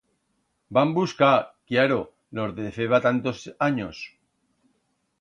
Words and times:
Vam 0.77 0.93
buscar, 0.95 1.29
cllaro, 1.67 1.99
los 2.39 2.57
de 2.63 2.75
feba 2.81 3.03
tantos 3.07 3.47
anyos. 3.71 4.05